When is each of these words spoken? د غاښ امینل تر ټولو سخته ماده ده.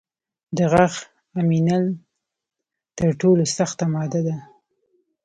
د 0.57 0.59
غاښ 0.71 0.95
امینل 1.39 1.85
تر 2.97 3.09
ټولو 3.21 3.43
سخته 3.57 3.85
ماده 3.93 4.21
ده. 4.27 4.35